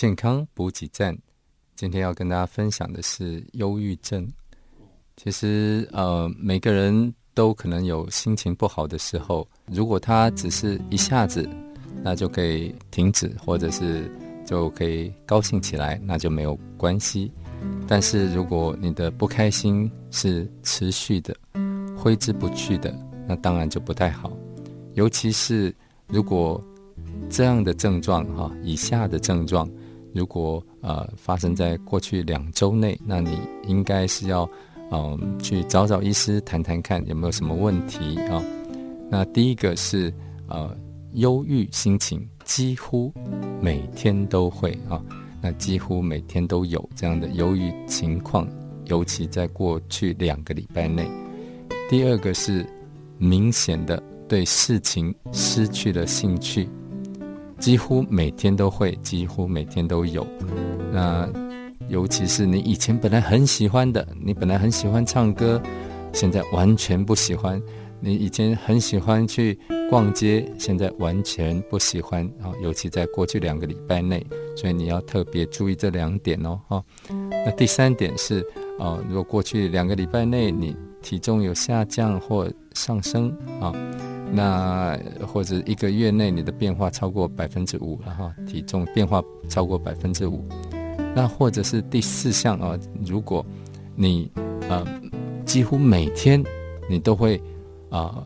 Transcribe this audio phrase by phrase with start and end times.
[0.00, 1.18] 健康补给站。
[1.74, 4.32] 今天要跟大家分享的是忧郁症。
[5.16, 9.44] 其实，呃，每个人都可能有心情不好的时候。
[9.66, 11.50] 如果他只是一下子，
[12.00, 14.08] 那就可以停止，或者是
[14.46, 17.32] 就可以高兴起来，那就没有关系。
[17.88, 21.36] 但是如果你的不开心是持续的、
[21.96, 22.96] 挥之不去的，
[23.26, 24.32] 那当然就不太好。
[24.94, 25.74] 尤其是
[26.06, 26.64] 如果
[27.28, 29.68] 这样的症状哈，以下的症状，
[30.14, 34.48] 如果呃发生在过去两周内，那你应该是要
[34.90, 38.42] 嗯去找找医师谈谈看有没有什么问题啊。
[39.10, 40.12] 那第一个是
[40.48, 40.76] 呃
[41.14, 43.12] 忧郁心情，几乎
[43.60, 45.02] 每天都会啊，
[45.40, 48.46] 那几乎每天都有这样的忧郁情况，
[48.86, 51.08] 尤其在过去两个礼拜内。
[51.88, 52.66] 第二个是
[53.16, 56.68] 明显的对事情失去了兴趣。
[57.58, 60.26] 几乎每天都会，几乎每天都有。
[60.92, 61.28] 那
[61.88, 65.60] 尤其是你以前本来很喜欢的，你本来很喜欢唱歌，
[66.12, 67.60] 现在完全不喜欢；
[68.00, 69.58] 你以前很喜欢去
[69.90, 72.52] 逛街，现在完全不喜欢啊！
[72.62, 74.24] 尤其在过去两个礼拜内，
[74.56, 76.60] 所以你要特别注意这两点哦。
[76.68, 76.84] 哈，
[77.30, 78.40] 那第三点是，
[78.78, 83.72] 啊，如果过去两个礼拜内你体重有下降或上升啊。
[84.30, 90.44] 那或者一个月内你的变化超过百分之五了哈，体重变化超过百分之五，
[91.14, 93.44] 那或者是第四项啊，如果
[93.96, 94.30] 你
[94.68, 94.86] 呃
[95.46, 96.44] 几乎每天
[96.90, 97.40] 你都会
[97.88, 98.22] 啊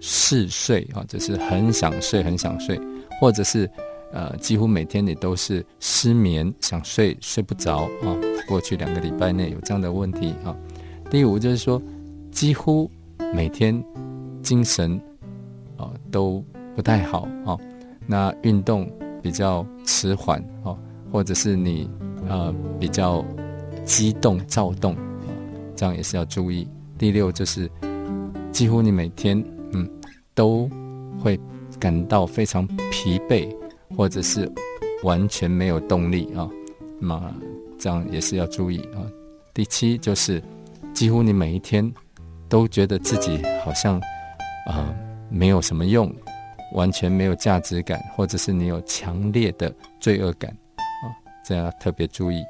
[0.00, 2.80] 嗜睡啊，就是很想睡很想睡，
[3.20, 3.70] 或者是
[4.12, 8.16] 呃几乎每天你都是失眠想睡睡不着啊，
[8.48, 10.56] 过去两个礼拜内有这样的问题啊。
[11.10, 11.80] 第五就是说
[12.32, 12.90] 几乎
[13.34, 13.84] 每天
[14.42, 14.98] 精神。
[16.16, 16.42] 都
[16.74, 17.58] 不太好啊。
[18.06, 18.90] 那运动
[19.20, 20.74] 比较迟缓啊，
[21.12, 21.90] 或者是你
[22.26, 23.22] 呃比较
[23.84, 25.28] 激动躁动啊，
[25.76, 26.66] 这样也是要注意。
[26.96, 27.70] 第六就是
[28.50, 29.44] 几乎你每天
[29.74, 29.86] 嗯
[30.32, 30.70] 都
[31.22, 31.38] 会
[31.78, 33.54] 感到非常疲惫，
[33.94, 34.50] 或者是
[35.02, 36.48] 完全没有动力啊，
[36.98, 37.34] 那么
[37.78, 39.04] 这样也是要注意啊。
[39.52, 40.42] 第七就是
[40.94, 41.92] 几乎你每一天
[42.48, 44.00] 都觉得自己好像
[44.70, 44.96] 啊。
[45.28, 46.12] 没有什么用，
[46.74, 51.04] 完全没有价值感，或者是你有强烈的罪恶感，啊，
[51.44, 52.44] 这样特别注意。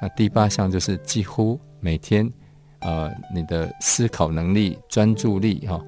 [0.00, 2.28] 那第八项就是几乎每天，
[2.80, 5.80] 呃，你的思考能力、专注力，哈，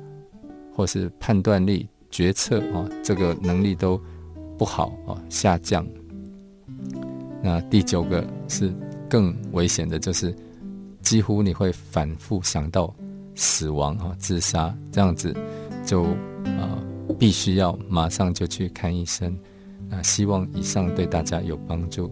[0.75, 4.01] 或是判断力、决策，啊，这个能力都
[4.57, 5.85] 不好，啊，下降。
[7.43, 8.73] 那第九个是
[9.11, 10.35] 更危险的，就是
[11.03, 12.95] 几乎你会反复想到
[13.35, 15.35] 死亡，啊，自杀这样子。
[15.85, 16.05] 就
[16.59, 16.83] 啊，
[17.19, 19.37] 必须要马上就去看医生。
[19.89, 22.11] 那希望以上对大家有帮助。